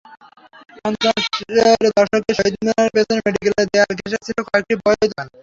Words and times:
পঞ্চাশের 0.77 1.75
দশকে 1.87 2.31
শহীদ 2.37 2.55
মিনারের 2.59 2.91
পেছনে 2.95 3.19
মেডিকেলের 3.25 3.67
দেয়াল 3.71 3.91
ঘেঁষে 3.99 4.19
ছিল 4.25 4.37
কয়েকটি 4.47 4.73
বইয়ের 4.77 4.99
দোকান। 5.03 5.27